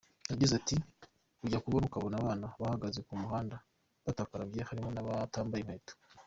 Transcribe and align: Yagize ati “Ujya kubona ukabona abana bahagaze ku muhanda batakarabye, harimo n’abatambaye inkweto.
Yagize 0.31 0.53
ati 0.61 0.75
“Ujya 1.45 1.61
kubona 1.63 1.85
ukabona 1.87 2.15
abana 2.21 2.45
bahagaze 2.61 2.99
ku 3.07 3.13
muhanda 3.21 3.55
batakarabye, 4.05 4.61
harimo 4.69 4.89
n’abatambaye 4.91 5.61
inkweto. 5.63 5.93